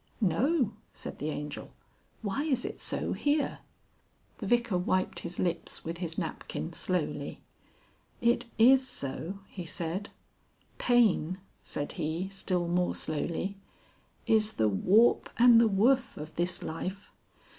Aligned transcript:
"No," 0.19 0.71
said 0.93 1.19
the 1.19 1.29
Angel. 1.29 1.69
"Why 2.23 2.43
is 2.45 2.65
it 2.65 2.79
so 2.81 3.13
here?" 3.13 3.59
The 4.39 4.47
Vicar 4.47 4.79
wiped 4.79 5.19
his 5.19 5.37
lips 5.37 5.85
with 5.85 5.99
his 5.99 6.17
napkin 6.17 6.73
slowly. 6.73 7.43
"It 8.19 8.45
is 8.57 8.87
so," 8.87 9.37
he 9.47 9.67
said. 9.67 10.09
"Pain," 10.79 11.37
said 11.61 11.91
he 11.91 12.29
still 12.29 12.67
more 12.67 12.95
slowly, 12.95 13.57
"is 14.25 14.53
the 14.53 14.69
warp 14.69 15.29
and 15.37 15.61
the 15.61 15.67
woof 15.67 16.17
of 16.17 16.35
this 16.35 16.63
life. 16.63 17.11